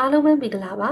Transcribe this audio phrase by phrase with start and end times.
[0.00, 0.90] အားလုံးပဲမင်္ဂလာပါ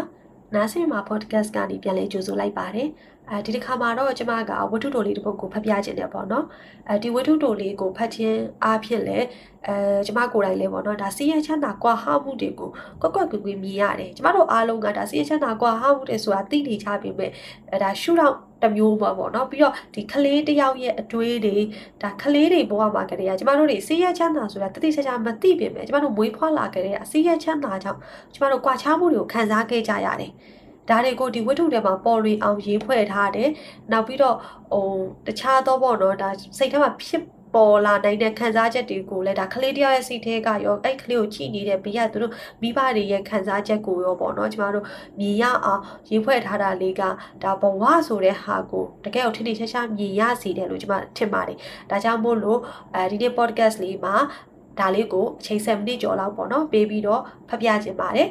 [0.54, 2.88] နားဆင်မှာ podcast ကနေပြန်လည်ကြိုဆိုလိုက်ပါတယ်
[3.30, 6.44] အဲဒီတစ်ခါမှာတော့ကျမကဝတ္ထုတိုလေးတစ်ပုဒ်ကိုဖတ်ပြခြင်းတယ်ပေါ့နော်
[6.88, 9.26] အဲဒီဝတ္ထုတိုလေးကိုဖတ်ခြင်းအားဖြင့်လည်း
[9.66, 17.30] အဲကျမကိုယ်တိုင်လည်းပေါ့နော်ဒါစီးရချမ်းသာကွာဟမှုတွေကိုကွက်ကွက်ကွယ်ကွယ်မြင်ရတယ်ကျမတို့အားလုံးကဒါစီးရချမ်းသာကွာဟမှုတွေဆိုတာသိနေကြပြီမဲ့
[17.72, 18.12] အဲဒါရှု
[18.62, 21.56] တော့တမျိုးပေါ့ပေါ့နော်ပြီးတော့ဒီကလေးတယောက်ရဲ့အတွေးတွေ
[22.02, 27.98] ဒါကလေးတွေဘဝမှာကတည်းကကျမတို့တွေစီးရချမ်းသာဆိုတာတတိချာချာမသိပြင်ပဲကျမတို့မွေးဖွားလာကြတဲ့စီးရချမ်းသာကြောင့်
[28.34, 30.32] ကျမတို့ကြွားချမှုတွေကိုခံစားခဲ့ကြရတယ်
[30.88, 33.48] ဒါတွေကိုဒီဝတ္ထုထဲမှာပေါ်ရီအောင်ရေးဖွဲ့ထားတယ်။
[33.92, 34.36] နောက်ပြီးတော့
[34.72, 34.86] ဟို
[35.26, 37.22] တခြားသောပေါ့နော်ဒါစိတ်ထဲမှာဖြစ်
[37.54, 42.32] ပေါ်လာနိုင်တဲ့ခံစားချက်တွေကိုလည်းဒါကလေးတယောက်ရဲ့စိတ်ထဲကရောအဲ့ကလေးကိုကြည့်နေတဲ့ဘေးကသူတို့
[42.62, 44.84] မိဘတွေရဲ့ခံစားချက်ကိုရောပေါ့နော်ကျမတို့
[45.20, 47.02] မြင်ရအောင်ရေးဖွဲ့ထားတာလေးက
[47.42, 51.58] ဒါဘဝဆိုတဲ့ဟာကိုတကယ်ကိုထိထိရှားရှားမြင်ရစေတယ်လို့ကျမထင်ပါတယ်
[51.90, 52.60] ဒါကြောင့်မို့လို့
[52.94, 54.14] အဲဒီနေ့ podcast လေးမှာ
[54.78, 58.28] ဒါလေးကိုအချိန်7မိနစ်ကျော်လောက်ပေါ့နော်ပေးပြီးတော့ဖတ်ပြခြင်းပါတယ်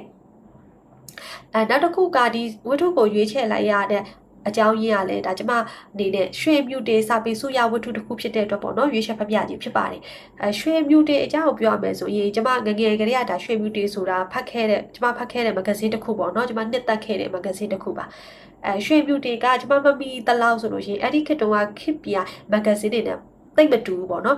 [1.53, 4.03] အဲနောက်တစ်ခုကဒီဝတ္ထုကိုရွေးချယ်လိုက်ရတဲ့
[4.47, 10.01] အကြောင်းရင်းကလည်းဒါကျမအနေနဲ့ရွှေမြူတေစာပေစုရဝတ္ထုတစ်ခုဖြစ်တဲ့အတွက်ပေါ့နော်ရွေးချယ်ဖတ်ပြခြင်းဖြစ်ပါတယ်
[10.41, 18.05] အဲရွှေမြူတေအကြောင်းကိုပြောရမယ်ဆိုရင်ကျမငငယ်ကလေးကဒါရွှေမြူတေဆိုတာဖတ်ခဲ့တဲ့ကျမဖတ်ခဲ့တဲ့မဂဇင်းတစ်ခုပေါ့နော်ကျမနှစ်သက်ခဲ့တဲ့မဂဇင်းတစ်ခုပါ
[18.65, 22.15] အဲရွှေမြူတေကကျမမမီတလောက်ဆိုလို့ရှိရင်အဲ့ဒီခေတ်တုန်းကခေတ်ပြ
[22.51, 23.17] မဂဇင်းတွေနဲ့
[23.55, 24.37] တိတ်မတူဘူးပေါ့နော်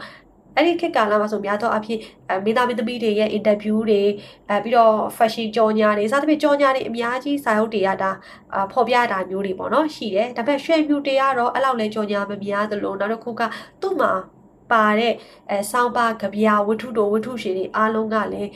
[0.56, 2.00] အဲ့ဒီခေတ်ကာလမှာဆိုများသောအားဖြင့်
[2.46, 4.02] မိသားမသမီးတွေရဲ့ interview တွေ
[4.50, 8.12] အဲပြီးတော့ fashion ကြော်ညာတွေစသဖြင့်ကြော်ညာတွေအများကြီးစာအုပ်တွေကဒါ
[8.72, 13.42] ဖော်ပြတာမျိုးတွေပေါ့နော်ရှိတယ်ဒါပေမဲ့ရွှေမြူတွေကတော့အဲ့လောက်လဲကြော်ညာမများသလိုနောက်တစ်ခုက
[13.82, 14.12] သူ့မှာ
[14.72, 15.14] ပါတဲ့
[15.50, 18.50] အဲဆောင်းပါကြပြဝတ္ထုတော်ဝတ္ထုရှင်တွေအားလုံးကလည်း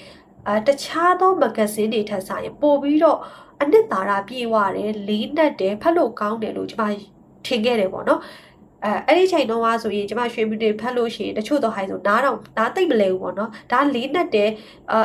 [0.47, 3.19] အဲတခြားသောမဂဇင်းတွေထက်ဆိုင်ပို့ပြီးတော့
[3.61, 6.93] အနှစ်သာရပြေဝတယ်လေးနက်တယ်ဖတ်လို့ကောင်းတယ်လို့ကျွန်မ
[7.45, 8.21] ထင်ခဲ့တယ်ပေါ့နော်
[8.85, 14.45] အဲအဲ့ဒီချိန်တုန်းကဆိုရင်ကျမရွှေမြူတွေဖတ်လို့ရှိရင်တချို့တော့ဟိုင်ဆိုနားတော့နားသိမ့်မလဲဘူးပေါ့နော်ဒါလေးနဲ့တဲ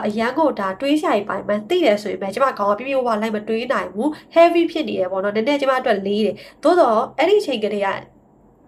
[0.06, 7.88] အရန်ကိုဒါတွေးရှာရင်ပိုင်းမှသိတယ်ဆိုရင်ပဲကျမခေါင်းကပြပြဝဝလိုက်မတွေးနိုင်ဘူး heavy ဖြစ်နေရပေါ့နော်နည်းနည်းကျမအတွက်လေးတယ်သို့တော့အဲ့ဒီချိန်ကလေးက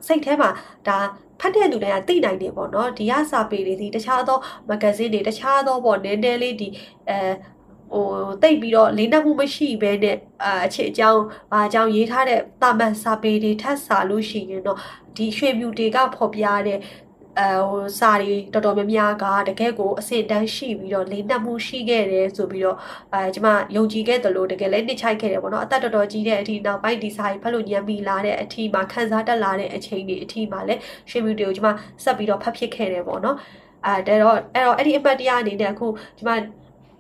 [0.07, 0.51] စိတ်ထဲမှာ
[0.89, 0.99] ဒါ
[1.41, 4.39] ဖတ်တဲ့လူတွေကသိနိုင်တယ်ပေါ့နော်ဒီရစာပေတွေဒီတခြားသော
[4.69, 6.69] မဂဇင်းတွေတခြားသောပေါ့နည်းနည်းလေးဒီ
[7.09, 7.17] အဲ
[7.93, 8.07] ဟို
[8.43, 11.23] တိတ်ပြီးတော့လေးနက်မှုမရှိဘဲနဲ့အာအခြေအကြောင်း
[11.53, 14.79] ဘာအကြောင်းရေးထားတဲ့တာမန်စာပေတွေထပ်စာလို့ရှိရင်တော့
[15.17, 16.79] ဒီရွှေမြူတွေကဖော်ပြတဲ့
[17.41, 22.77] အဲဟိုစာတွေတော်တော်များများကတကယ်ကိုအစင်တန်းရှိပြီးတော့လေးနက်မှုရှိခဲ့တယ်ဆိုပြီးတော့
[23.13, 31.69] အဲကျမယုံကြည်ခဲ့တယ်လို့တကယ်လည်းနှိမ့်ချိုက်ခဲ့တယ်ပေါ့နော်အသက်တော်တော်ကြီးတဲ့အထိနောက်ပိုင်းဒီစာကြီးဖတ်လို့ညံပြီးလာတဲ့အထိမှာခန်းစားတက်လာတဲ့အချိန်တွေအထိမှာလည်းရွှေမြူတွေကိုကျမ
[32.05, 33.37] ဆက်ပြီးတော့ဖတ်ဖြစ်ခဲ့တယ်ပေါ့နော်
[33.87, 35.87] အဲဒါတော့အဲ့တော့အဲ့ဒီအပတ်တရားအနေနဲ့အခု
[36.19, 36.31] ကျမ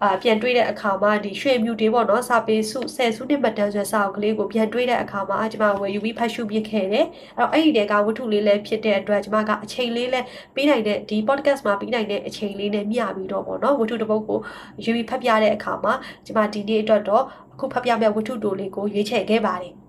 [0.05, 7.07] အာပြန်တွေးတဲ့အခါမှာဒီရွှေမြူတွေပေါ့နော်စာပေစုဆယ်စုနှစ်မတန်းဆွဲစာအုပ်ကလေးကိုပြန်တွေးတဲ့အခါမှာကျွန်မဝယ်ယူပြီးဖတ်ရှုပြခဲ့တယ်
[7.39, 14.39] အဲ့တော့အဲ့ဒီတဲကဝတ္ထုလေးလည်းဖြစ်တဲ့အတွက်ကျွန်မကအချိန်လေးလည်းပေးနိုင်တဲ့ဒီ podcast မှာပေးနိုင်တဲ့အချိန်လေးနဲ့မျှပြီးတော့ပေါ့နော်ဝတ္ထုတစ်ပုဒ်ကို
[14.85, 15.95] ယူပြီးဖတ်ပြတဲ့အခါမှာ
[16.27, 17.25] ကျွန်မဒီနေ့အတွက်တော့
[17.55, 19.82] အခုဖတ်ပြမယ့်ဝတ္ထုတိုလေးကိုရွေးချယ်ခဲ့ပါတယ်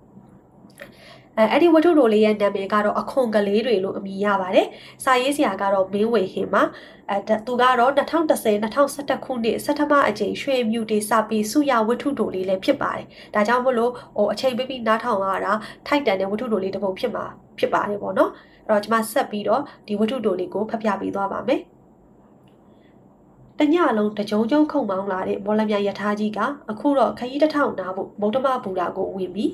[1.39, 4.67] အဲအဲ့ဒီဝတ္ထုတော်လေးရဲ့နာမည်ကတော့အခွန်ကလေးတွေလို့အမည်ရပါတယ်။
[5.03, 6.61] စာရေးဆရာကတော့မင်းဝေဟင်ပါ။
[7.11, 15.53] အဲသူကတော့2010 2011ခုနှစ်စက်ထမအကြိမ်ရွှေမြူတေစာပေစုရဝတ္ထုတော်လေးလည်းဖြစ်ပါတယ်။ဒါကြောင့်မို့လို့ဟိုအချိန်ပေးပြီးနားထောင်ရတာ
[15.87, 17.25] ထိုက်တန်တဲ့ဝတ္ထုတော်လေးတစ်ပုဒ်ဖြစ်မှာ
[17.59, 18.31] ဖြစ်ပါတယ်ပေါ့နော်။
[18.67, 21.61] အဲ့တော့ကျွန်မဆက်ပြီးတော့ဒီဝတ္ထုတော်လေးကိုဖတ်ပြပေးသွားပါမယ်။
[23.59, 26.39] တညလုံးတကြုံကြုံခုံမောင်းလာတဲ့မော်လမြိုင်ယထာကြီးက
[26.71, 29.51] အခုတော့ခရီးတစ်ထောင်နာဖို့မုဒ္ဓမဘူရာကိုဝင်ပြီး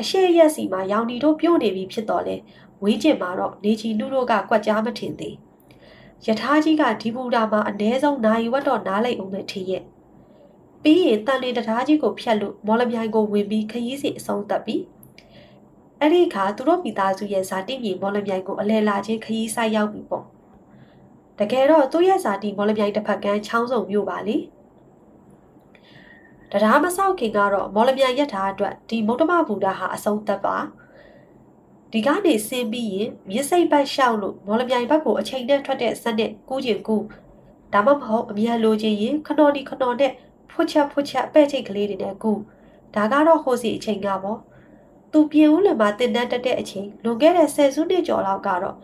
[0.00, 2.36] အရှိရက်စီမှာရောင်ဒီတို့ပြုတ်နေပြီဖြစ်တော်လဲ
[2.82, 5.34] ဝေးကျင်မှာတော့နေချီလူတို့ကကွက်ကြားမထင်သေး
[6.26, 9.82] ယထာကြီးကဒီဘူတာမှာအ ਨੇ ဆုံးနိုင်ဝတ်တော့နားလိုက်အောင်ပဲထင်ရဲ့
[10.82, 14.82] ပြီးရင်တန်လင်းတရားကြီးကိုဖြတ်လို့မော်လမြိုင်ကိုဝင်ပြီးခရီးစီအဆုံးသတ်ပြီး
[15.98, 20.24] အဲ့ဒီခါသူတို့မိသားစုရဲ့ဇာတိမြေမော်လမြိုင်ကိုအလဲလာချင်းခရီးဆိုင်ရောက်ပြီပေါ့
[21.38, 24.36] တကယ်တော့သူ့ရဲ့ဇာတိမော်လမြိုင်တစ်ဖက်ကန်းချောင်းစုံမြို့ပါလေ
[26.52, 30.56] တရားမဆောက်ခင်ကတော့မော်လမြိုင်ရက်ထားအတွက်ဒီမုဒ္ဓမဘူတာဟာအဆုံးသက်ပါ
[31.92, 37.04] ဒီကနေဆင်းပြီးရင်မြစ်စိတ်ပတ်လျှောက်လို့မော်လမြိုင်ဘက်ကိုအချိန်နဲ့ထွက်တဲ့စက်နဲ့ကူးကျင်ကူး
[37.72, 40.12] ဒါမှမဟုတ်အမြန်လိုချင်ရင်ခနော်ဒီခနော်နဲ့
[40.50, 42.40] ဖွချက်ဖွချက်ပဲ့ချိတ်ကလေးတွေနဲ့ကူး
[42.94, 44.38] ဒါကတော့ဟိုစီအချိန်ကပေါ့
[45.12, 48.76] သူပြင်ဦးလည်းမတင်တန်းတက်တဲ့အချိန်လွန်ခဲ့တဲ့ဆယ်စုနှစ်ကျော်လောက်ကတော့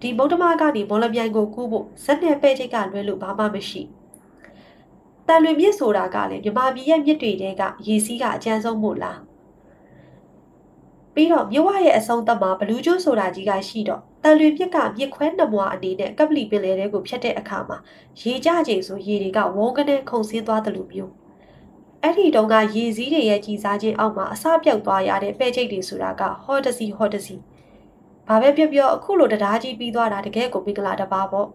[0.00, 4.01] ဒီမုဒ္ဓမကနေမော်လမြိုင်ကိုကူးဖို့ဇက်နဲ့ပဲ့ချိတ်ကလွဲလို့ဘာမှမရှိဘူး
[5.28, 9.18] တန်လွင်မြစ်ဆိုတာကလည်းမြမပြည်ရဲ့မြစ်တွေတဲကရေစီးကအကျန်းဆုံးမို့လား
[11.14, 17.78] ပြီးတော့မြဝရဲ့အဆုံးသတ်မှာဘလူးကျွန်းဆိုတာကြီးကရှိတော့တန်လွင်မြစ်ကမြစ်ခွဲနှမွာအနေနဲ့ကပလီပင်လယ်တဲကိုဖြတ်တဲ့အခါမှာ
[18.20, 21.12] ရေကြချိန်ဆိုရေတွေကဝုန်းကနေခုန်ဆင်းသွားတယ်လို့မျိုး
[22.02, 27.36] အဲ့ဒီတုန်းကရေစည်းတွေရဲ့ကြီးစားခြင်းအောက်မှာအစပြောက်သွားရတဲ့ပဲ့ချိတ်တွေဆိုတာကဟော့တစီဟော့တစီ
[28.28, 31.48] ဘာပဲပြောပြောအခုလိုတရားကြီးပြီးသွားတာတကယ်ကိုမင်္ဂလာတပါပေါ့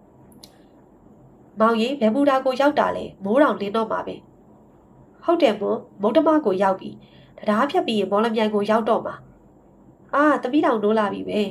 [1.59, 6.89] မောင်ရီဘယ်မူတာကိုရောက်တာလဲမိုးတောင်လင်းတော့မှာပဲဟဟုတ်တယ်မို့မုတ်တမကိုရောက်ပြီ
[7.37, 9.15] တရားဖြတ်ပြီးရင်မော်လမြိုင်ကိုရောက်တော့မှာ
[10.15, 11.41] အာသမီးတောင်နိုးလာပြီပဲ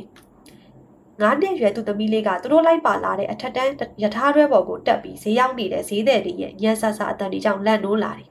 [1.20, 3.73] ငါးနှစ်ရွယ်သူသမီးလေးကသူတို့လိုက်ပါလာတဲ့အထက်တန်း
[4.03, 8.29] ယထာတွဲပေါ်ကိုတက်ပြီးဈေးရောက်နေတဲ့ဈေးသည်တွေရဲ့ညံဆဆအတန်တွေကြောင့်လန့်နိုးလာတယ်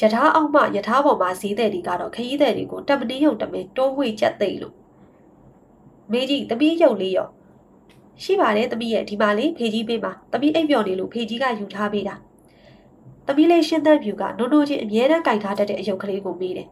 [0.00, 4.74] ယထာအောင်မှယထာပေါ်မှာဈေးသည်တွေကတော့ခရီးသည်တွေကိုတက်မနေုံတမဲတိုးဝှေ့ချက်သိမ့်လို့
[6.12, 7.28] မေကြီးသမီးရုပ်လေးရော
[8.22, 12.14] ရှိပါတယ်သမီးရဲ့ဒီမှာလေးဖေကြီးပေးပါသမီးအိပ်ပျော်နေလို့ဖေကြီးကယူထားပေးတာ
[13.26, 16.68] သမီးလေးရှင်းသန့်ဖြူကနိုးနိုးချင်းအမြဲတမ်းကြိုက်ထားတတ်တဲ့အယုတ်ကလေးကိုမေးတယ်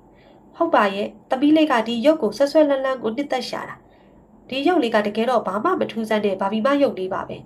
[0.56, 3.76] ဟုတ်ပါရဲ့သမီးလေးကဒီရုပ်ကိုဆွဆွဲလန်းလန်းကိုနှစ်သက်ရှာတာ
[4.48, 7.36] ဒီရုပ်လေးကတကယ်တော့ဘာမှမထူးဆန်းတဲ့ဘာဘီမရုပ်လေးပါပဲ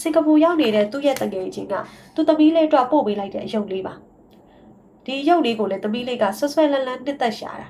[0.00, 1.74] စင်ကာပူရောက်နေတဲ့သူ့ရဲ့တငယ်ချင်းက
[2.14, 3.94] သူ့သမီးလေးအတွက်ပို့ပေးလိုက်တဲ့အယုတ်လေးပါ
[5.04, 7.68] ဒီရုပ်လေးကိုလည်းသမီးလေးကဆွဆွဲလန်းလန်းနှစ်သက်ရှာတာ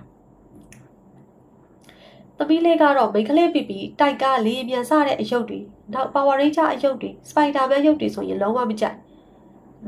[2.38, 5.61] သမီးလေးကတော့မိန်းကလေးပြပြီးတိုက်ကားလေးမြန်စတဲ့အယုတ်တွေ
[5.93, 8.96] နောက် Power Ranger အယုတ်တွေ Spider-Man ရုပ်တွေဆိုရင်လုံးဝမကြိုက်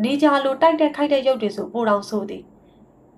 [0.02, 2.43] နေကြလို့တိုက်တဲ့ခိုက်တဲ့ရုပ်တွေဆိုပိုတော့ဆိုသည်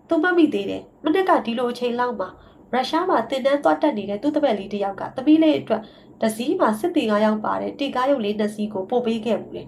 [0.09, 2.29] သူမမိသေးတယ်မနက်ကဒီလိုအချိန်လောက်မှာ
[2.73, 5.83] ရုရှားမှာတင်တန်းသွားတက်နေတဲ့သူ့တပည့်လေးတစ်ယောက်ကသမီးလေးအတွက်
[6.23, 9.63] တစည်းမှာစစ်တီကားရောက်ပါတယ်တီကားရုပ်လေးနှစ်စီးကိုပို့ပေးခဲ့ဘူးလေ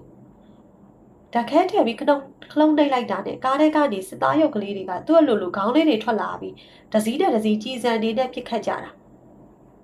[1.35, 2.23] တခဲထည့်ပြီးခလုံး
[2.53, 6.55] ခလုံးနှိပ်လိုက်တာနဲ့ကားထဲကနေစစ်သားရုပ်ကလေးတွေကသူ့အလိုလိုခေါင်းလေးတွေထွက်လာပြီး
[6.93, 8.91] တစည်းတဲ့တစည်းကြီးစံနေနဲ့ပြစ်ခတ်ကြတာ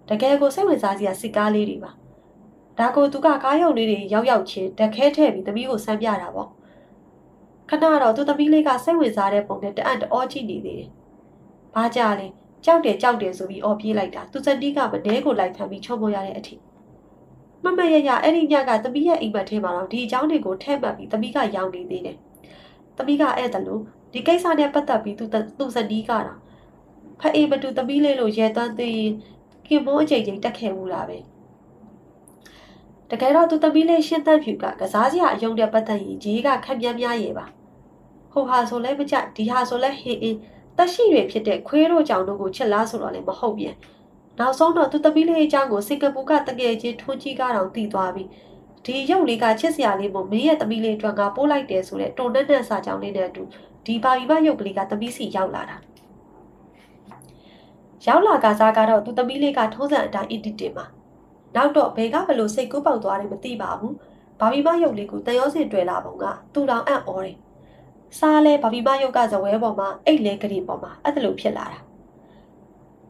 [0.09, 1.91] တကယ်ကိုစိတ်ဝင်စားစရာစစ်ကားလေးတွေပါ
[2.79, 6.49] ဒါကိုသူကကားရုပ်လေးတွေရောက်ရောက်ချင်းတခဲထည့်ပြီးသမီးကိုဆန်းပြတာပေါ့
[7.71, 10.91] ခဏတော့သူသမီးလေးကစိတ်ဝင်စားတဲ့ပုံနဲ့တအံ့တောကြည့်နေသေးတယ်။
[11.75, 12.27] ဘာကြလဲ
[12.65, 16.55] ကြောက်တယ်ကြောက်တယ်ဆိုပြီးအော်ပြေးလိုက်တာသူစတီးကမနှဲကိုလိုက်ဖမ်းပြီးချုံပေါ်ရတဲ့အထိ
[17.65, 22.17] မမရရအဲ့ဒီညကသမီးရဲ့အိမ်မက်ထဲမှာတော့ဒီအကြောင်းတွေကိုထဲ့မှတ်ပြီးသမီးကရောင်းနေသေးတယ်။
[22.97, 23.81] သမီးကအဲ့ဒါလို့
[24.13, 25.25] ဒီကိစ္စနဲ့ပတ်သက်ပြီးသူ
[25.59, 26.39] သူစတီးကတော့
[27.21, 29.13] ဖအေးမတူသမီးလေးလိုရဲသွမ်းသေးရင်
[29.67, 31.19] ကင်မိုးအကြိမ်ကြိမ်တက်ခဲ့ဘူးလားပဲ။
[33.11, 37.47] တကယ်တော့သူသမီးလေးရှင်းသန့်ဖြူကကစားစရာအယုံတဲ့ပတ်သက်ရင်ကြီးကခက်မြန်းများရဲ့ပါ။
[38.33, 40.39] ဟိုဟာဆိုလဲမကြဒီဟာဆိုလဲဟင်းအင်း
[40.77, 43.75] တက်ရှိတွေဖြစ်တဲ့ခွေးတို့ကြောင့်တို့ကိုချစ်လားဆိုတော့လည်းမဟုတ်ပြန်
[44.39, 48.25] နောက်ဆုံးတော့သူသမီးလေးအကြောင်းကိုစင်ကာပူကတကယ်ချင်းထွန်းကြီးကားတောင်တည်သွားပြီ
[48.85, 53.43] ဒီရုပ်လေးကချစ်စရာလေးမို့မင်းရဲ့သမီးလေးအတွက်ကပို့လိုက်တယ်ဆိုတဲ့တုံနဲ့နဲ့စာကြောင်းလေးနဲ့အတူ
[53.87, 55.77] ဒီပါဘီမရုပ်ကလေးကသမီးစီရောက်လာတာ
[58.09, 60.87] ရောက်လာကစားကတော့သူသမီးလေးကထုံးစံအတိုင်းအစ်တီတင်မှာ
[61.55, 63.95] နောက်တော့ဘယ်ကဘလို့စိတ်ကူးပေါက်သွားတယ်မသိပါဘူး
[64.41, 66.25] ဘာဘီမရုပ်လေးကိုတန်ရောစင်တွေ့လာပုံက
[66.55, 67.37] သူ့တောင်အံ့ဩတယ်
[68.19, 71.79] စားလဲဘာဘီမရုပ်ကဇဝဲပေါ်မှာအိတ်လဲကလေးပေါ်မှာအဲ့ဒါလိုဖြစ်လာတာ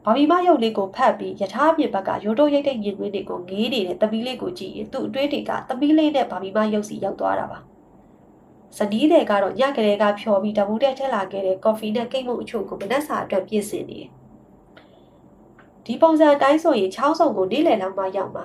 [0.05, 7.59] ဘာဘီမရုပ်လေးကိုဖတ်ပြီးယထာမြေဘက်ကရိုးတိုးရိတ်တဲ့ညင်ကွင်းတွေကိုငေးနေတဲ့တပီးလေးကိုကြည့်ရင်သူ့အတွေးတွေကတပီးလေးနဲ့ဘာဘီမရုပ်စီရောက်သွားတာပါ
[8.79, 14.11] ဇနီးတဲ့ကတော့ညကလေးကဖြော်ပြီးတပူတဲ့ထက်လာခဲ့တဲ့ကော်ဖီနဲ့ကိတ်မုတ်အချို့ကိုမနက်စာအတွက်ပြင်ဆင်နေတယ်
[15.87, 18.45] ဒီပုံစံအတိုင်းဆိုရင်ချောင်းစုံကိုနေ့လယ်လောက်မှရောက်မှာ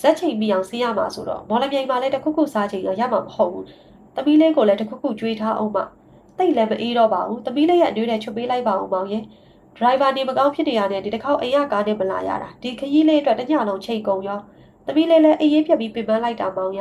[0.00, 3.64] ဇက်ချိန်မိအောင်စီးရမှာဆိုတော့မော်လမြိုင်မှာလည်းတခုခုစားချိန်ရရမှာမဟုတ်ဘူး။
[4.16, 5.78] သမီးလေးကိုလည်းတခုခုကြွေးထားအောင်မ။
[6.38, 9.22] တိတ်လည်းမအေးတော့ပါဘူး။သမီးလေးရဲ့အနှွေးနဲ့ချွတ်ပေးလိုက်ပါအောင်မောင်ရဲ့။
[9.76, 14.38] ဒရိုင်ဘာနေမကောင်းဖြစ်နေရတဲ့ဒီတစ်ခေါက်အိမ်ရကားနဲ့မလာရတာ။ဒီခကြီးလေးအတွက်တညလုံးချိန်ကုန်ရော။
[14.86, 16.80] သမီးလေးလည်းအေးရေးပြက်ပြီးပင်ပန်းလိုက်တာမောင်ရ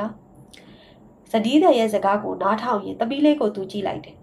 [1.32, 4.16] ။ဇဒီးတဲ့ရဲ့စကားကိုနားထောင်ရင်သမီးလေးကိုသူကြည့်လိုက်တယ်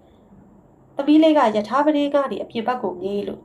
[0.96, 3.40] ။သမီးလေးကယထာပရေကနေအပြင်ဘက်ကိုငေးလို့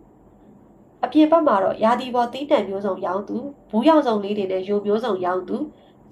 [1.05, 3.37] အပြင်ဘက်မှာတော့ရာသီပေါ်တီးတန်မျိုးစုံရောင်းသူ
[3.69, 5.57] ဘူးရောင်စုံလေးတွေနဲ့ရိုမျိုးစုံရောင်းသူ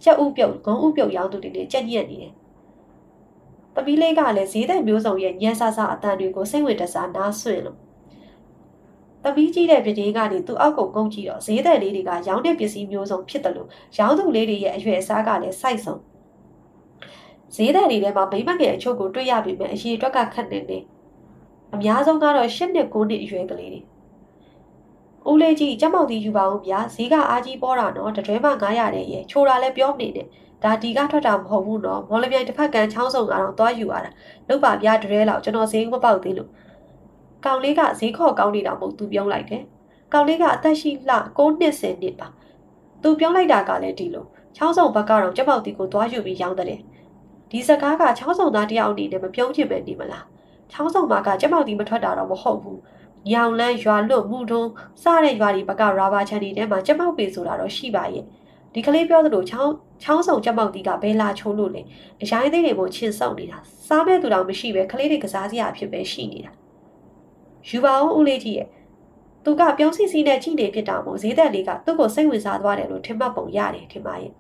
[0.04, 2.32] ချက်ဥပြုတ်ဂုံဥပြုတ်ရောင်းသူတွေနဲ့ကြက်ညက်နေတယ်။
[3.76, 7.78] သမီးလေးကလည်းဈေးတဲ့မျိုးစုံရဲ့ညံဆဆအတန်တွေကိုစိတ်ဝင်တစားနားဆွင့်လို့
[9.24, 16.02] သမီးကြီးတဲ့ပြည်ကြီးကနေသူ့အောက်ကိုကုန်းကြည့်တော့ဈေးတဲ့လေးတွေကရောင်းတဲ့ပစ္စည်းမျိုးစုံဖြစ်တယ်လို့ရောင်းသူလေးတွေရဲ့အရွယ်အစားကလည်းစိုက်ဆုံး
[17.56, 20.80] ဈေးတဲ့လေးထဲမှာမိမငယ်အချို့ကိုတွေ့ရပြီမဲ့အရေးအတွက်ကခက်နေနေ
[21.74, 23.82] အများဆုံးကတော့၈နှစ်၉နှစ်အရွယ်ကလေးတွေ
[25.30, 30.28] ဦးလေးကြီးကြက်မောက်တီယူပါဦးဗျာဈေးကအားကြီးပေါ်တာနော်တတွဲမှ900တဲ့ရဲ့ချိုတာလည်းပြောမနေနဲ့
[30.64, 34.12] ဒါဒီကထွက်တာမဟုတ်ဘူးနော်မော်လမြိုင်တစ်ဖက်ကန်ချောင်းစုံကတော့သွားယူရတာ
[34.48, 36.50] လုတ်ပါဗျာတရဲလောက်ကျွန်တော်ဈေးမပေါက်သေးလို့
[37.46, 39.64] ကောင်လေးကဈေးခေါ်ကောင်းနေတာမဟုတ်သူပြောလိုက်တယ်
[40.14, 42.28] ကောင်လေးကအသက်ရှိလှ6နှစ်10နှစ်ပါ
[43.04, 44.26] သူပြောလိုက်တာကလည်းဒီလို
[44.56, 46.82] ချောင်းစုံဘက်ကတော့ကြက်မောက်တီကိုသွားယူပြီးရောင်းတယ်
[47.52, 50.26] ဒီစကားကချောင်းစုံသားတယောက်အနေနဲ့မပြုံးချင်ပဲနေမလား
[50.72, 52.80] ချောင်းစုံမှာကကြက်မောက်တီမထွက်တာတော့မဟုတ်ဘူး
[53.32, 54.70] ညောင်လန်းရွာလွတ်မှုထုံး
[55.04, 58.24] စတဲ့ရွာတွေဘက်ကရာဘာချန်တွေထဲမှာကြက်မောက်ပေဆိုတာတော့ရှိပါရဲ့
[58.74, 61.82] ဒီကလေးပြောသလိုချောင်းချောင်းဆောင်ကြက်မောက်တီးကဘဲလာချိုးလို့လေ
[62.22, 66.52] အရိုင်းသေးတွေမို့ချင်းဆောင်နေတာစားမဲ့သူတော်မရှိပဲကလေးတွေကစားစရာအဖြစ်ပဲရှိနေတာ
[67.70, 68.68] ယူပါအောင်ဦးလေးကြီးရဲ့
[69.44, 74.32] သူကပြောင်းစီစီနဲ့ကြည့်နေဖြစ်တာမို့ဈေးသက်လေးကသူ့ကိုစိတ်ဝင်စားသွားတယ်လို့ထင်မှတ်ပုံရတယ်ထင်ပါရဲ့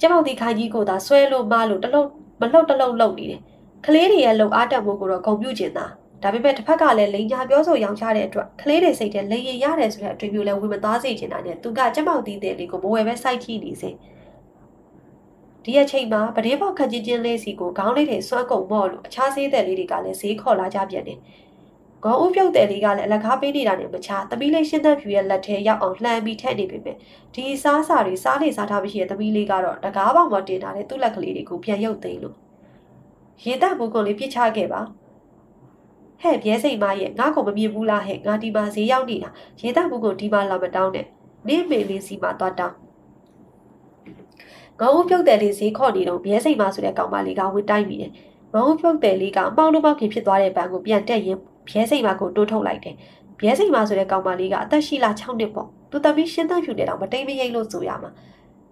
[0.00, 2.08] ကျမောက်တီခိုင်ကြီးကိုသာဆွဲလို့မလို့တလုံး
[2.40, 3.40] မလှုပ်တလုံးလှုပ်နေတယ်
[3.86, 5.86] ကလေးတွေရဲ့လှုပ်အားတက်မှုကိုတော့ဂုံပြုတ်ကျင်တာ
[6.22, 13.94] ဒါပေမဲ့တစ်ဖက်ကလည်းလိန်ညာပြောဆိုရောင်းချတဲ့အတွက်ကလေးတွေစိတ်ထဲလိန်ရင်ရတယ်ဆိုတဲ့အတွေ့အကြုံလည်းဝင်မသွားစေချင်တာနဲ့သူကကြက်မောက်တီးတဲ့လေးကိုမဝယ်ပဲစိုက်ကြည့်နေစေဒ
[15.64, 21.18] ဒီအချိန်မှာပတင်းပေါက်ခက်ချင်းချင်းလေးစီကိုခေါင်းလေးတွေစွမ်းကုန်မော့လို့အခြားဆေးတဲ့လေးတွေကလည်းဈေးခေါ်လာကြပြန်တယ်။
[22.04, 26.96] ခေါင်းဦးပြုတ်တဲ့လေးကလည်းအလကားပေးနေတာနဲ့မချသမီးလေးရှင်းသက်ဖြူရဲ့လက်ထဲရောက်အောင်လှမ်းပြီးထည့်နေပေမဲ့
[27.34, 32.36] ဒီစားစာတွေစားလေစားထားမရှိတဲ့သမီးလေးကတော့တကားပေါင်ပေါ်တင်ထားတဲ့သူ့လက်ကလေးတွေကိုပြန်ရုပ်သိမ်းလို့
[33.44, 34.80] ရေတပ်ဘူးကုန်လေးပြစ်ချခဲ့ပါ
[36.22, 39.30] ဟဲ့ပြဲစိတ်မရဲ့ငါ့ကိုမမြင်ဘူးလားဟဲ့ငါဒီမှာဈေးရောက်နေတာ
[39.60, 41.06] ရေတပ်ဘူးကိုဒီမှာလာမတောင်းနဲ့
[41.48, 42.76] နေမေလေးစီမှာသွားတောင်း
[44.80, 48.12] ငေါ့ဦးပြုတ်တယ်လေးဈေးခေါ်နေတော့ဘဲစိတ်မဆိုတဲ့ကောင်မလေးကဝင်တိုက်မိတယ်
[48.54, 52.94] ငေါ့ဦးပြုတ်တယ်လေးကမောင်းလို့မောင်းခင်ဖြစ်သွားတဲ့ဘန်ကိုပြန်တက်ရင်ဘဲစိတ်မကိုတိုးထုတ်လိုက်တယ်
[53.40, 58.10] ဘဲစိတ်မဆိုတဲ့ကောင်မလေးကအသက်ရှိလာ6နှစ်ပေါ့သူသမီးရှင်းသန့်ဖြူနေတော့မတိမ်မရိပ်လို့ဆိုရမှာ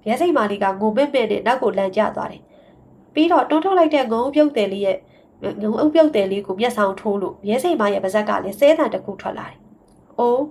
[0.04, 2.42] ဘဲစိတ်မလေးကငိုမဲ့မဲ့နဲ့နောက်ကိုလန်ကျသွားတယ်
[3.14, 4.98] ပြီးတော့တိုးထုတ်လိုက်တဲ့ငုံပြုတ်တယ်လေးရဲ့
[5.62, 9.58] ငုံအုပ်ပြုတ်တယ်လေးကိုမျက်စောင်ထိုးလို့ရဲစိတ်မရဲ့ပါဇက်ကလည်းစဲတံတစ်ခုထွက်လာတယ်။
[10.18, 10.44] အိုး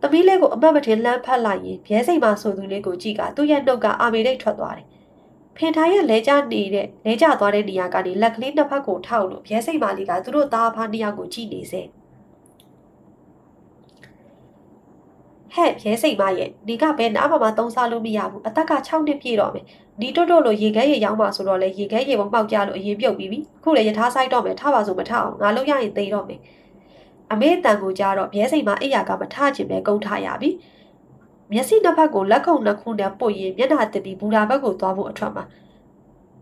[0.00, 4.86] သမီးလေးကိုအမတ်မထင်လမ်းဖက်လိုက်ရင်ရဲစိတ်မဆိုသူလေးကိုကြည့်ကသူ့ရဲ့နှုတ်ကအာမေရိတ်ထွက်သွားတယ်။
[5.56, 11.82] ဖင်ထားရဲ့လဲကျနေတဲ့လဲကျသွားတဲ့နေရာကနေလက်ကလေးနှစ်ဖက်ကိုထောက်လို့ရဲစိတ်မလေးကသူတို့သားဖားနှစ်ယောက်ကိုကြည့်နေစေ။
[15.54, 19.64] ဟဲ့ရဲစိတ်မရဲ့ဒီကဘယ်နားမှမသုံးစားလို့မရဘူးအသက်က6နှစ်ပြည့်တော့မယ်
[20.00, 26.40] ဒီတွတ်တွတ်လို့ရေခဲရေရောင်းပါဆိုတော့လေရေခဲရေပုံပေါက်ကြလို့အရင်ပြုတ်ပြီးပြီခုလေရထားဆိုင်တော့မယ်ထပါဆိုမထအောင်ငါလုံးရရင်သိတော့မယ်
[27.32, 30.50] အမေတန်ကိုကြတော့ဘဲစိတ်မှာအိယာကမထချင်ပဲကုန်းထရပြီ
[31.52, 35.44] မျက်စိနှစ်ဖက်ကိုလက်ခုံနှစ်ခုနဲ့ပုတ်ရင်မျက်နှာတစ်ပြီးဘူရာဘက်ကိုသွားဖို့အထွက်မှာ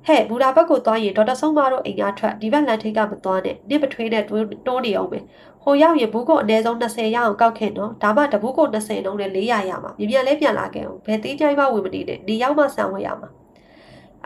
[0.07, 5.19] ဟဲ့ဘူရာဘက်ကိုသွားရင်ဒေါက်တာဆုံးမတို့အိမ်ကထွက်ဒီဘက်လန်ထိတ်ကမသွားနဲ့နစ်ပထွေးနဲ့တိုးနေအောင်ပဲ
[5.63, 13.29] ဟိုရောက်ရင်ဘူးကိုအနည်းဆုံး20ရအောင်ကောက်ခဲ့နော်ဒါမှတဘူးကို20လုံးနဲ့400ရမှာမြပြန်လဲပြန်လာခဲ့အောင်ဘယ်သေးကြိုင်းမှဝင်မနေနဲ့ဒီရောက်မှဆံဝဲရမှာ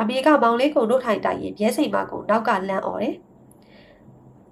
[0.01, 3.15] အမေကမောင်လေးကိုနှုတ်ထိုင်တိုက်ရင်ဘဲစိန်မကိုနောက်ကလန့်អော်တယ်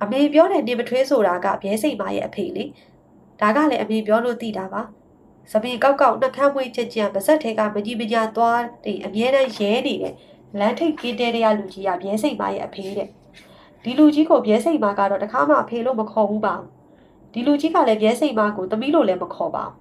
[0.02, 2.64] အမေပြောတဲ့နေမထွေးဆိုတာကဘဲစိန်မရဲ့အဖေလေ
[3.40, 4.82] ဒါကလည်းအမေပြောလို့သိတာပါ
[5.52, 10.14] စပင်ကောက်ကောက်နှက်ခမ်းမွေးချက်ချက်ပါဇက်ထဲကမကြီးမညာသွားတယ်အမြဲတမ်းရဲနေတယ်
[10.58, 13.08] လမ်းထိပ်ကေးတဲရလူကြီးကဘဲစိန်မရဲ့အဖေတဲ့
[13.82, 16.54] ဒီလူကြီးကိုဘဲစိန်မကတော့တခါမှအဖေလို့မခေါ်ဘူးပါ
[17.32, 19.74] ဒီလူကြီးကလည်းဘဲစိန်မကိုသမီးလို့လည်းမခေါ်ပါဘူး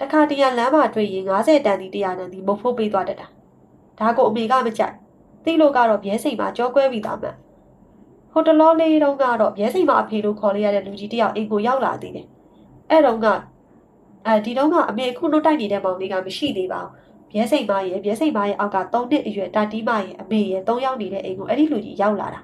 [0.00, 3.26] တခါတရလမ်းမှာတွေ့ရင်90တန်ဒီ100တန်ဒီမဖို့ပေးသွားတတ်တာ
[3.98, 4.94] ဒါကိုအမေကမကြိုက်
[5.44, 7.36] သိလို့ကတော့ဘဲစိန်မှာကြောကွဲပြီးသားမှန်
[8.32, 12.26] ဟိုတလောလေးတုန်းကတော့ဘဲစိန်မှာအဖေလို့ခေါ်လိုက်ရတဲ့လူကြီးတယောက်အိမ်ကိုရောက်လာသေးတယ်
[12.90, 13.26] အဲ့တုန်းက
[14.26, 17.03] အဲဒီတုန်းကအမေခုနှုတ်တိုက်နေတဲ့မောင်လေးကမရှိသေးပါဘူး
[17.34, 22.40] ဘဲစိန်မရဲ့ဘဲစိန်မရဲ့အောက်က3နှစ်အရွယ်တာတီးမရဲ့အမေရဲ့3ယောက်နေတဲ့အိမ်ကိုအဲ့ဒီလူကြီးရောက်လာတာ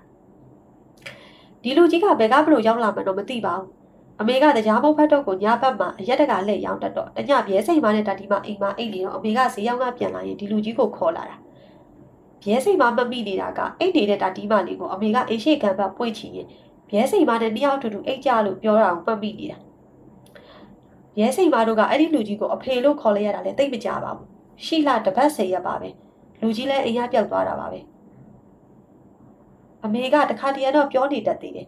[1.62, 3.68] ဒီလူကြီးကဘယ်ကဘလို့ရောက်လာမှတော့မသိပါဘူး
[4.20, 11.36] အမေကတရားမုတ်ဖတ်တော့ကိုညဘက်မှာအရက်တကလက်ရောင်းတတ်တော့တညပြဲစိန်မနဲ့တာတီမအိမ်မှာအိတ်နေတော့အမေကဈေးရောင်းကပြန်လာရင်ဒီလူကြီးကိုခေါ်လာတာ
[12.42, 16.46] ပြဲစိန်မမမိနေတာကအိတ်နေတဲ့တာတီမလေးကိုအမေကအိတ်ရှိခံဘပွင့်ချီရင်
[16.88, 19.58] ပြဲစိန်မနဲ့နှစ်ယောက်တူတူအိတ်ကြလို့ပြောတာကိုမှတ်မိနေတာ
[21.16, 24.29] ပြဲစိန်မတို့ကအဲ့ဒီလူကြီးကိုအဖေလို့ခေါ်လိုက်ရတာလည်းသိမကြပါဘူး
[24.66, 25.88] ရှိလာတပတ်စေရပါပဲ
[26.40, 27.80] လူကြီးလည်းအိမ်ရပြောက်သွားတာပါပဲ
[29.84, 31.66] အမေကတခါတည်းကတော့ပြောနေတတ်သေးတယ်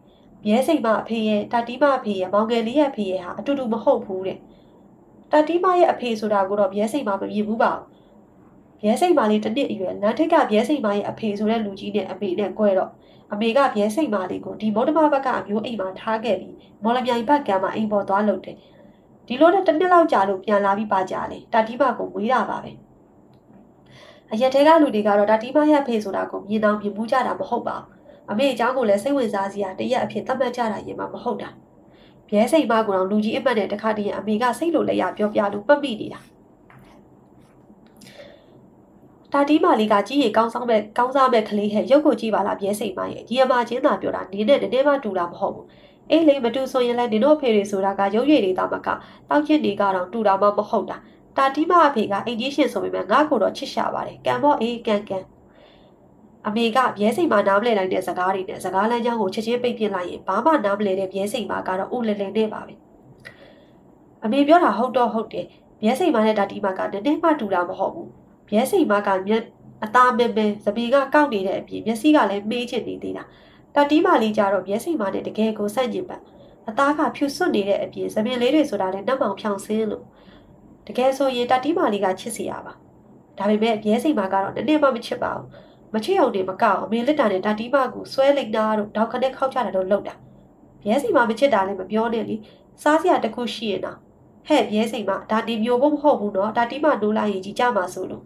[0.48, 4.38] ရဲစိတ်မအဖေရဲ့တာတီးမအဖေရဲ့မောင်ငယ်လေးရဲ့အဖေရဲ့ဟာအတူတူမဟုတ်ဘူးတဲ့
[5.32, 7.86] တာတီးမရဲ့အဖေဆိုတာကိုတော့ရဲစိတ်မမမြင်ဘူးပါဘူး
[8.84, 12.90] ရဲစိတ်မလေးတစ်နှစ်အရွယ်လမ်းထိပ်ကရဲစိတ်မရဲ့အဖေဆိုတဲ့လူကြီးနဲ့အမေနဲ့꿰တော့
[13.32, 18.56] အမေကရဲစိတ်မလေးကိုဒီမော်ဒမဘက်ကအမျိုးအိမ်မှာထားခဲ့ပြီးမော်လမြိုင်ဘက်ကမှအိမ်ပေါ်သွားလို့တယ်
[19.26, 22.72] ဒီလိုနဲ့တစ်နှစ်လောက်ကြာလို့ပြန်လာပြီးပါကြလေတာတီးမကိုဝေးတာပါပဲ
[24.32, 27.86] အရက်တဲကလူတွေကတော့တာတီးမရဲ့အဖေဆိုတာကိုမြင်အောင်မြင်မှုကြတာမဟုတ်ပါဘူး
[28.30, 31.48] အမေအကြောင်းကိုလည်းစိတ်ဝင်စားစရာတရက်အဖြစ်သတ်မှတ်ကြတာရင်မှမဟုတ်တာ
[32.28, 36.20] ဘဲစိတ်မကောင်လူကြီးအမှတ်နဲ့တခါတည်းအမေကစိတ်လိုလက်ရပြောပြလို့ပတ်မိနေတာ
[39.32, 45.66] တာတီးမလေးကကြီးရီကောင်းဆောင်မဲ့ကောင်းစားမဲ့ကလေးဟဲ့ရုပ်ကိုကြည့်ပါလားဘဲစိတ်မရဲ့ကြီးအမချင်းသာပြောတာနင်းနဲ့နည်းနည်းမှတူတာမဟုတ်ဘူး
[46.10, 48.88] အေးလေမတူဆိုရင်လည်းနင်တို့ဖေတွေဆိုတာကရုပ်ရည်တွေတောင်မက
[49.28, 50.96] တောက်ချစ်နေကတော့တူတာမှမဟုတ်တာ
[51.36, 55.18] တာတီးမအဖေကအင်ဂျီရှင်ဆိုပေမဲ့ငါ့ကိုတော့ချစ်ရှာပါတယ်ကံတော့အေးကံကံ
[56.46, 62.74] အမေကဘဲစိန်မှာနားမလဲနိုင်တဲ့စကားတွေနဲ့စကားလမ်းကြောင်းကိုချက်ချင်းပိတ်ပြစ်လိုက်ရင်ဘာမှနားမလဲတဲ့ဘဲစိန်မှာကတော့ဥလဲလဲနဲ့ပါပဲ
[64.24, 65.46] အမေပြောတာဟုတ်တော့ဟုတ်တယ်
[65.82, 68.08] ဘဲစိန်မှာနဲ့ဒါတီမာကနည်းနည်းမှတူတာမဟုတ်ဘူး
[68.48, 69.42] ဘဲစိန်မှာကမျက်
[69.84, 73.24] အသားမဲမဲသပီကကောက်နေတဲ့အပြင်မျက်စိကလည်းမေးချင်နေသေးတာ
[73.74, 76.20] တာတီမာလေးကြတော့ဘဲစိန်မှာနဲ့တကယ်ကိုဆန့်ကျင်ပတ်
[76.68, 80.04] အသားကဖြူစွတ်နေတဲ့အပြင်သမင်လေးတွေဆိုတာလည်းနှမောင်ဖြောင်ဆင်းလို့
[80.86, 82.72] တကယ်ဆိုရင်တာတီမာလေးကချစ်စီရပါ
[83.38, 85.46] ဒါပေမဲ့ဘဲစိန်မှာကတော့နည်းနည်းမှမချစ်ပါဘူး
[85.94, 90.14] မချစ်အောင်နေမကောက်အမေလက်တာနဲ့ဒါတီမကိုဆွဲလိုက်တာတို့ဒေါက်ခနဲ့ခောက်ချတာတို့လုပ်တာ
[90.84, 92.36] ဘဲစီမမချစ်တာလည်းမပြောနဲ့လေ
[92.82, 93.96] စားစရာတခုရှိရင်တော့
[94.46, 98.22] ဟဲ့ဘဲစိန်မဒါဒီမျိုးဖို့မဟုတ်ဘူးနော်ဒါတီမနိုးလိုက်ရင်ကြီးကြမှာဆိုလို့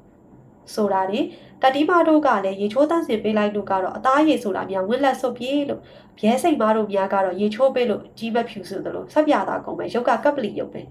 [0.74, 1.20] ဆိုတာလေ
[1.62, 5.80] တတိမတို့ကလည်းရေချိုးတန်းစင်ပေးလိုက်လို့ကတော့အသားရည်ဆိုတာများဝက်လက်ဆုပ်ပြေးလို့
[6.18, 10.82] ဘဲစိန်မတို့များကတော့ရေချိုးပေးလို့ကြီးမဖြူဆိုသလိုဆက်ပြတာကုန်ပဲရုပ်ကကပ်ပလီရုပ်ပဲ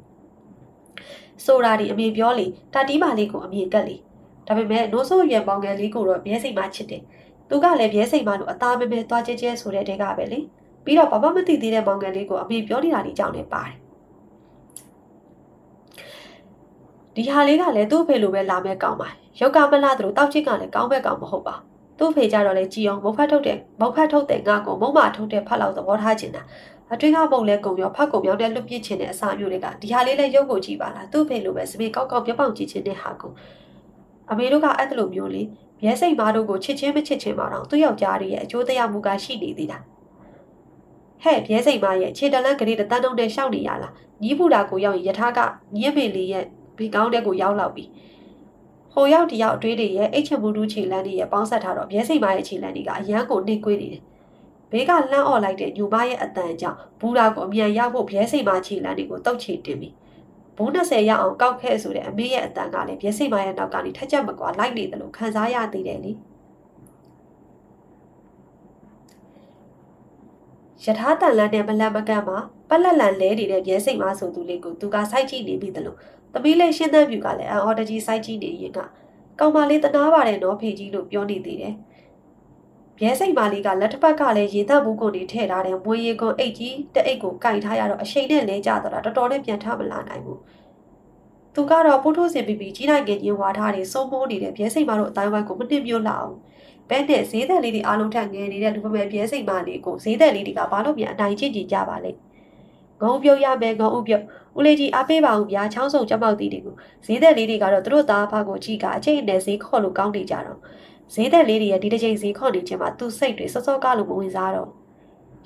[1.46, 3.96] ဆိုတာဒီအမေပြောလေတတိမလေးကိုအမေကက်လေ
[4.48, 7.02] ဒါပေမဲ့နိုးဆိုးရွယ်ပေါင်ငယ်လေးကိုတော့ဘဲစိတ်မှချစ်တယ်
[7.50, 10.40] သူကလည်းဘဲစိတ်မှလို့အသားမဲမဲသွားကျဲကျဲဆိုတဲ့တဲကပဲလေ
[10.86, 13.76] ပြီးတော့ဘာမှမသိသေးတဲ့မောင်ငယ်လေးကိုအမေပြောနေတာလေးကြောင့်လည်းပါတယ်
[17.16, 21.56] ဒီဟာလေးကလည်းသူ့ဖေလိုပဲလာမဲ့ကောင်းပါရုပ်ကမလားတို့တောက်ချစ်ကလည်းကောင်းဘက်ကောင်းမဟုတ်ပါ
[22.00, 26.42] သူ့ဖေကြတော့လေကြည်အောင်မုတ်ဖတ်ထုတ်တဲ့မုတ်ဖတ်ထုတ်တဲ့ငါကိုမုံမထုတ်တဲ့ဖတ်လောက်သဘောထားချင်တာ
[26.94, 33.32] အတွင်းကပုံလဲကုံရောဖတ်ကုံရောတဲ့လွတ်ပြစ်ချင်တဲ့အစာမျိုးတွေကဒီဟာလေးလည်းရုပ်ကိုကြည့်ပါလားသူ့ဖေလိုပဲစပီကောက်ကောက်ပြပောက်ကြည့်ချင်တဲ့ဟာကို
[34.32, 35.42] အမေတို့ကအဲ့လိုမျိုးလေ
[35.86, 39.78] ရဲစိတ်မားတို့ကိုချစ်ချင်းမချစ်ချင်းမတော့သူ့ယောက်ျားရဲ့အကျိုးတရားမှုကရှိနေသေးတာ
[41.24, 45.40] ဟဲ့ရဲစိတ်မားရဲ့ခြေတလန်းကလေးတန်းတုံးနဲ့ရှောက်နေရလားညီးပူတာကိုရောက်ရင်ယထာက
[45.78, 46.46] ညင်းမေလေးရဲ့
[46.78, 47.86] ဘီကောင်းတဲ့ကိုရောက်လောက်ပြီ
[48.94, 54.04] ဟိုရောက်တယောက်အတွေးတွေရဲ့အိတ်ချမှုတူးခြေလန်းတွေရဲ့ပေါင်းဆက်ထားတော့ရဲစိတ်မားရဲ့ခြေလန်းတွေကအရန်ကိုနှိမ့်ကွေးနေတယ်
[54.72, 59.94] ဘေးကလှမ်းអော်လိုက်တဲ့ညူမရဲ့အတန်ကြောင့်ဘူးရာကိုအမြန်ရောက်ဖို့ဘဲစိတ်မားခြေလန်းတွေကိုတုတ်ချေတင်ပြီး
[60.58, 66.12] ဘုံ20ရောက်အောင်ကောက်ခဲ့ဆိုတဲ့အမေရဲ့အတန်ကလည်းဘဲစိတ်မားရဲ့နောက်ကနေထက်ချက်မကွာလိုက်နေတယ်လို့ခံစားရသေးတယ်လေ
[70.84, 72.38] ယထာတန်လန်းနဲ့မလန်မကန့်မှာ
[72.70, 75.98] ပက်လက်လန်လဲနေတဲ့ရဲစိတ်မားဆိုသူလေးကိုသူကစိုက်ကြည့်နေပြီတလို့
[76.34, 78.80] သမီးလေးရှင်းသန်းပြူကလည်းအန်အော်တကြီးစိုက်ကြည့်နေရင်က
[79.40, 81.74] ကောင်မလေးတနာပါတယ်နော်ဖေကြီးလို့ပြောနေသေးတယ်
[83.02, 90.40] ရဲစိတ်မာလေးကလက်တစ်ဖက်ကလည်းရေသက်ဘူးကိုနေထည့်ထားတဲ့မွေးရီကွန်အိတ်ကြီးတအိတ်ကိုကင်ထားရတော့အရှိန်နဲ့လဲကျတော့တော်တော်နဲ့ပြန်ထမလာနိုင်ဘူး
[91.56, 96.36] သူကတော့ပိုးထိုးစင်ပြီးပြီးကြီးနိုင်ငယ်ကြီးဝါထားနေစိုးမိုးနေတဲ့ရဲစိတ်မာတို့အတိုင်းဝိုင်းကိုမနှိမ့်မျိုးလာအောင်
[96.90, 102.12] ဘဲနဲ့ဈေးသက်လေးတွေအားလုံးထက်ငယ်နေတဲ့လူပမယ်ပြဲစိတ်မာလေးကိုဈေးသက်လေးတွေကဘာလို့ပြန်အနိုင်ကျင့်ကြည့်ကြပါလဲ
[103.02, 104.24] ငုံပြုတ်ရမယ်ငုံဥပြုတ်
[104.58, 106.76] ဦးလေးကြီးအားပေးပါဦးဗျာချောင်းစုံကြောက်မောက်တီးတွေကို
[107.06, 110.60] ဈေးသက်လေးတွေကတော့သူတို့သားဖားကိုကြည့်ကအချိန်နဲ့ဈေးခေါ်လို့ကောင်းနေကြတော့
[111.14, 114.70] ဈေးသက်လေးတွေရဲ့ဒီတစ်ချိန်ဈေးခေါ်နေခြင်းမှာသူ့စိတ်တွေစောစောကားလို့မဝင်စားတော့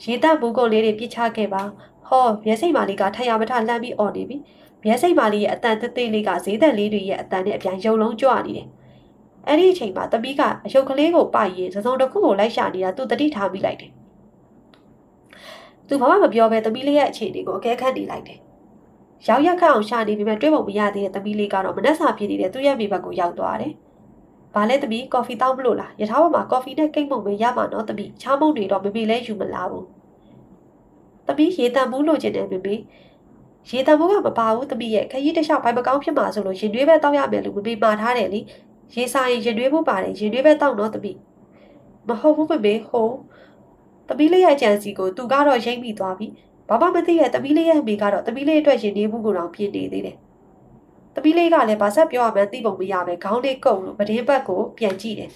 [0.03, 1.63] ရေတက်ဘူးကုန်လေးတွေပြစ်ချခဲ့ပါ
[2.07, 4.37] ဟောမျက်စိမာလေးကထရမထလှမ်းပြီးអော်နေပြီ
[4.85, 8.67] မျက်စိမာလေးရဲ့အတန်သေးသေးလေးကဈေးသက်လေးတွေရဲ့အတန်နဲ့အပြန်ရုံလုံးကြွနေတယ်
[9.47, 13.91] အဲ့ဒီအချိန်မှာတပီးကအယုတ်ကလေးကိုပိုက်ရင်သစုံတစ်ခုကိုလိုက်ရှာနေတာသူတတိထားမိလိုက်တယ်
[15.87, 18.39] သူဘာမှမပြောဘဲတပီးလေးရဲ့အခြေအနေကိုအကဲခတ်နေလိုက်တယ်
[19.27, 23.73] ရောက်ရက်ခတ်အောင်ရှာနေပြီမဲ့တွေးပုံမရသေးတဲ့တပီးလေးကတော့မနှက်စာဖြစ်နေတဲ့သူ့ရဲ့မိဘကိုရောက်သွားတယ်။
[24.55, 29.85] ဘာလဲတပီးကော်ဖီတောင်းမလို့လား။ရထားပေါ်မှာကော်ဖီနဲ့ကိတ်မုံပဲရမှာနော်တပီး။ချားမုံတွေတော့မမေလဲယူမလားဘူး။
[31.27, 32.75] တပီးရေတံမှုလို့ကျင်တယ်မမေ။
[33.69, 38.39] ရေတံမှုကမပါဘူးတပီးရဲ့ခရီးတစ်လျှောက်ဘိုင်မကောင်းဖြစ်မှာဆိုလို့ရင်တွေးပဲတောက်ရမယ်လို့မမေမှာထားတယ်လေ။
[38.95, 41.15] ရေစာရင်ရင်တွေးဖို့ပါတယ်ရင်တွေးပဲတောက်နော်တပီး။
[42.07, 43.09] မဟုတ်ဘူးမမေဟို
[44.09, 46.27] တပီးလေးရဲ့ကြံစီကိုသူကတော့ရိမ့်မိသွားပြီ။
[46.69, 50.17] ဘာမှမသိရဲ့တပီးလေးရဲ့အမေကတော့တပီးလေးအတွက်ရင်နေမှုကိုတော့ပြင်နေသေးတယ်။
[51.15, 55.31] တပီးလေးကလည်းဘာဆက်ပြောရမှန်းသိပုံမရပဲခေါင်းလေးကုပ်လို့ပဒင်းဘက်ကိုပြန်ကြည့်တယ်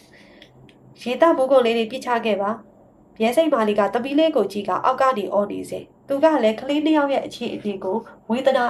[1.01, 2.49] ။ရေတမိုးကုန်းလေးတွေပြစ်ချခဲ့ပါ။
[3.21, 7.97] ရဲစိတ်မာလီကတပီးလေးကိုကြည့်ကအောက်ကနေအော်နေစေ။သူကလည်းကလေးနှစ်ယောက်ရဲ့အခြေအနေကို
[8.29, 8.65] ဝေဒနာ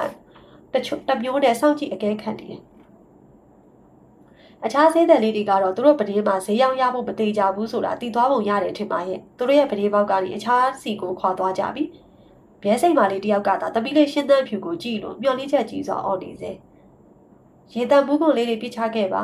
[0.74, 2.62] တချို့တမျိုးနဲ့စောင့်ကြည့်အကဲခတ်နေတယ်။
[4.66, 11.84] အခြားဈေးသက်လေးတွေကတော့သူတို့ပဒင်းမှာဈေးရောက်ရဖို့မသေးကြဘူးဆိုတာတည်သွားပုံရတယ်ထင်ပါရဲ့။သူတို့ရဲ့ပဒင်းပေါက်ကနေအခြားစီကိုခွာသွားကြပြီ။
[12.64, 16.52] ဘဲစိတ်မာလေးတယောက်ကသာတပီးလေးရှင်းသန်းဖြူကိုကြည့်လို့မျောလေးချက်ကြီးစွာအော်နေစေ
[17.74, 19.22] ရေတံဘူးကုန်လေးတွေပြချခဲ့ပါ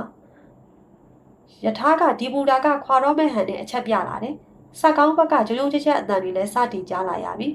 [1.66, 4.36] ယထာကဒီဘူတာကခွာတော့မဲ့ဟန်နဲ့အချက်ပြလာတယ်
[4.80, 7.48] ဆက်ကောင်းဘက်ကကြုံကြုံချက်ချက်အတန်တွေလည်းစတင်ကြားလာရပြီ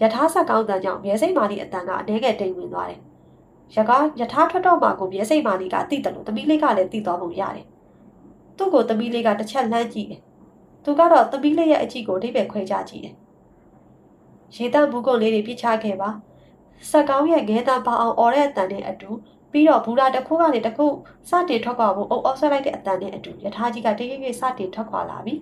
[0.00, 3.00] ယထာဆက်ကောင်းတန်ကြောင့်ဘဲစိတ်မာလေးအတန်ကအနှဲငယ်တိမ်ဝင်သွားတယ်
[3.74, 7.66] ရကားယထာထွက်တော့မှကိုဘဲစိတ်မာလေးကတိတယ်လို့တပီးလေးကလည်းတိသွားပုံရတယ်
[8.56, 10.20] သူ့ကိုတပီးလေးကတစ်ချက်လှမ်းကြည့်တယ်
[10.84, 13.14] သူကတော့တပီးလေးရဲ့အကြည့်ကိုအဓိပ္ပာယ်ခွဲခြားကြည့်တယ်
[14.54, 16.10] ရေတန့်ဘူးကုန်လေးတွေပြစ်ချခဲ့ပါ
[16.90, 19.10] ဆက်ကောင်းရဲ့ငဲတန်ပါအောင်အော်တဲ့အတန်နဲ့အတူ
[19.56, 20.86] ပြီးတော့ဘူရာတစ်ခုကနေတစ်ခု
[21.28, 25.34] စတင်ထွက်ခွာဖို့အုပ်အောက်ဆက်လိုက်တဲ့အတန်နဲ့အတူယထာကြီးကတရိပ်ရိပ်စတင်ထွက်ခွာလာပြီ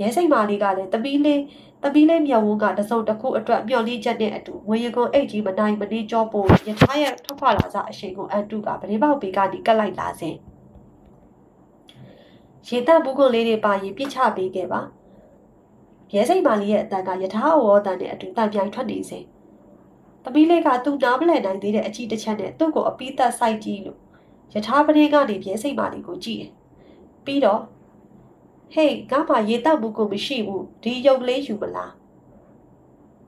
[0.00, 1.40] ရဲစိတ်မာလေးကလည်းတပီးလေး
[1.82, 10.34] တပီးလေးမြောက်ဝန်းကတစုံတစ်ခုအတွက်မျော်လင့်ချက်နဲ့အတူငွေရကွန်အိတ်ကြီးမနိုင်မနေကြောပို့ယထာရဲ့ထွက်ခွာလာစားအရှိန်ကိုအန်တုကပရိပေါက်ပေကနေကတ်လိုက်လာစဉ်
[12.68, 14.80] ရေတန့်ဘူးကုန်လေးတွေပါရင်ပြစ်ချပေးခဲ့ပါ
[16.14, 19.24] ရဲစိတ်မာလီရဲ့အတန်ကယထာဩဝတန်နဲ့အတူတန်ပြိုင်ထွက်နေစဉ်
[20.24, 23.98] သမီးလေးကသူ့နားမလည်နိုင်သေးတဲ့အကြည့်တစ်ချက်နဲ့သူ့ကိုအပီးသက်ဆိုင်ကြည့်လို့
[24.54, 26.52] ယထာပရိကနေရဲစိတ်မာလီကိုကြည့်တယ်
[27.24, 27.60] ပြီးတော့
[28.74, 31.92] ဟေးငါမှရေတောက်မှုကိုမရှိဘူးဒီရုပ်လေးယူမလား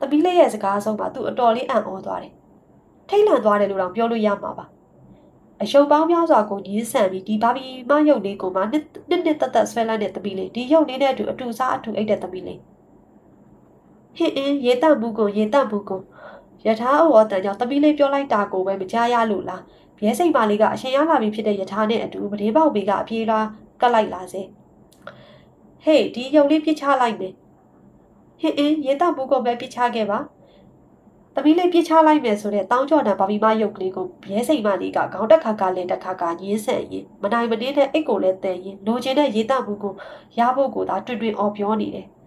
[0.01, 2.33] သမီးလေးရဲ့စကားဆုံးမှာသူအတော်လေးအံ့ဩသွားတယ်
[3.09, 4.67] ထိတ်လန့်သွားတယ်လို့တော့ပြောလို့ရမှာပါ
[5.63, 12.61] အယုံပေါင်းများစွာကိုညင်းဆန်ပြီးဒီဘာဘီမရုပ်လေးကိုမှနှစ်နှစ်နှစ်သက်သက်ဆွဲလန်းတဲ့သမီးလေးဒီရုပ်လေးနဲ့အတူအတူစားအတူအိတ်တဲ့သမီးလေး
[14.17, 16.01] ဟင်းအင်းရေတမှုကိုရေတမှုကို
[16.67, 19.63] ယထာအဝတန်ကြောင့်တပီးလေးပြောလိုက်တာကိုပဲမကြားရလို့လား
[19.99, 23.47] ဘဲစိတ်ပါလေးကအရှင်ရလာပြီဖြစ်တဲ့ယထာနဲ့အတူပဒေပေါက်ဘေးကအပြေးလား
[23.81, 24.43] ကတ်လိုက်လာစေ
[25.85, 27.33] ဟေးဒီရုံလေးပြစ်ချလိုက်မယ်
[28.41, 30.19] ဟင်းအင်းရေတမှုကိုပဲပြစ်ချခဲ့ပါ
[31.35, 39.93] သမီးလေးပြစ်ချလိုက်မယ်ဆိုတဲ့တောင်းကြော်တဲ့ဘာဘီမရုပ်ကလေးကိုရဲစိန်မလေးကခေါင်းတက်ခါကလည်းတစ်ခါကညင်းဆက်ရင်မနိုင်မနှင်းတဲ့အိတ်ကိုလည်းတည်ရင်လိုချင်တဲ့ရေတမှုကို
[40.39, 42.07] ရဖို့ကိုသာတွင်တွင်အော်ပြောနေတယ်။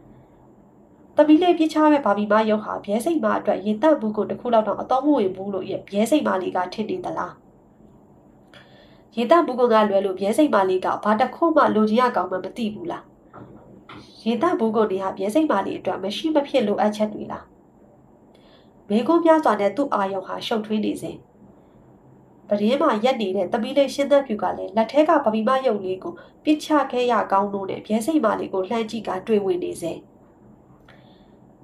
[1.19, 7.33] သမီးလေးပြစ်ချမဲ့ဘာဘီမရုပ်ဟာရဲစိန်မအတွက်ရေတမှုကိုတစ်ခုလောက်တော့အတော့မဝင်ဘူးလို့ရဲစိန်မလေးကထင်နေသလား။
[9.15, 13.03] ရေတမှုကလွယ်လို့ရဲစိန်မလေးကဘာတစ်ခုမှလိုချင်ရကောင်းမှမသိဘူးလား။
[14.25, 17.43] ရေတမှုကနေဟာရဲစိန်မလေးအတွက်မရှိမဖြစ်လိုအပ်ချက်တွေလား။
[18.89, 21.17] မေကုန်းများစွာနဲ့သူ့အာယုံဟာရှုပ်ထွေးနေစဉ်
[22.49, 29.97] ပရင်းမှာရက်နေတဲ့တပီးလေးရှင်းသက်ဖြူကလည်းလက်ထဲကပပီမရုပ်လေးကိုပြစ်ချခဲ့ရကောင်းလို့နဲ့ပြဲစိတ်မလေးကိုလှမ်းကြည့်ကတွေ့ဝင်နေစဉ်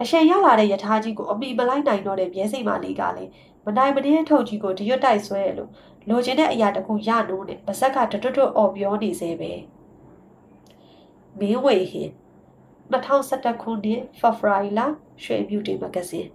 [0.01, 3.31] အရှင်ရလာတဲ့ယထာကြီးကိုအမိမလိုက်နိုင်တော့တဲ့ပြဲစိတ်မလေးကလည်း
[3.65, 5.69] မနိုင်မနှင်းထုတ်ကြီးကိုတရွတ်တိုက်ဆွဲလို့
[6.09, 9.51] လိုချင်တဲ့အရာတခုရနိုးနဲ့ပါဇက်ကတွတ်တွတ်အော်ပြောနေစေပဲ
[11.39, 12.09] မင်းဝေဟင်
[12.91, 14.81] 2011ခုနှစ်ဖေဖော်ဝါရီလ
[15.23, 16.29] ရွှေမြူတီမဂ္ဂဇင်း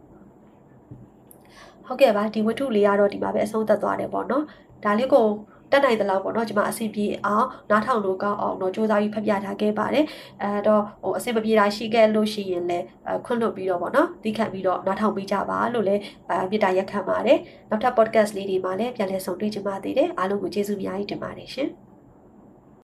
[1.84, 4.44] ဟုတ်ကဲ့ပါဒီဝတ္ထုလေးကတော့ဒီမှာပဲအဆုံးသတ်သွားတယ်ပေါ့နော်
[4.84, 5.26] ဒါလေးကို
[5.70, 10.04] တက်နိုင်သလောက်ပေါ့နော်ကျွန်မအဆင်ပြေအောင်နားထောင်လို့ကောင်းအောင်တော့စူးစမ်းပြီးဖတ်ပြထားခဲ့ပါတယ်
[10.42, 12.84] အဲတော့ဟိုအဆင်မပြေတာရှိခဲ့လို့ရှိရင်လည်း
[13.24, 16.00] ခွင့်လွှတ်ပြီးတော့ပေါ့နော်သိခံပြီးတော့နားထောင်ပေးကြပါလို့လည်း
[16.30, 17.38] အဲမြေတားရက်ခံပါတယ်
[17.70, 21.87] နောက်ထပ် podcast လေးတွေမှာလည်းပြန်လည်ဆုံတွေ့ကြပါသေးတယ်အားလုံးကိုကျေးဇူးအများကြီးတင်ပါတယ်ရှင်